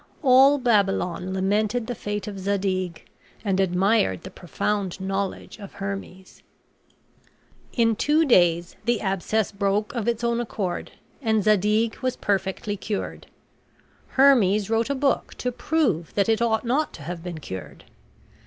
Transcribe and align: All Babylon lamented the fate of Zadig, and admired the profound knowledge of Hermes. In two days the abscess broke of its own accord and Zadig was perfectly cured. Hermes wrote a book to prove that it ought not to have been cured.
All 0.23 0.57
Babylon 0.57 1.31
lamented 1.31 1.85
the 1.85 1.93
fate 1.93 2.27
of 2.27 2.39
Zadig, 2.39 3.05
and 3.45 3.59
admired 3.59 4.23
the 4.23 4.31
profound 4.31 4.99
knowledge 4.99 5.59
of 5.59 5.73
Hermes. 5.73 6.41
In 7.73 7.95
two 7.95 8.25
days 8.25 8.75
the 8.85 8.99
abscess 8.99 9.51
broke 9.51 9.93
of 9.93 10.07
its 10.07 10.23
own 10.23 10.41
accord 10.41 10.93
and 11.21 11.43
Zadig 11.43 11.97
was 11.97 12.15
perfectly 12.15 12.75
cured. 12.75 13.27
Hermes 14.17 14.71
wrote 14.71 14.89
a 14.89 14.95
book 14.95 15.35
to 15.35 15.51
prove 15.51 16.15
that 16.15 16.27
it 16.29 16.41
ought 16.41 16.65
not 16.65 16.93
to 16.93 17.03
have 17.03 17.21
been 17.21 17.37
cured. 17.37 17.83